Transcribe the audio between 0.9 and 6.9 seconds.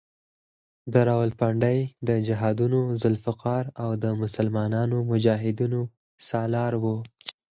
د راولپنډۍ د جهادونو ذوالفقار او د مسلمانو مجاهدینو سالار